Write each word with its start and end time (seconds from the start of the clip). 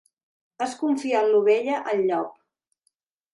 Has 0.65 0.71
confiat 0.79 1.27
l'ovella 1.33 1.77
al 1.93 2.03
llop. 2.09 2.33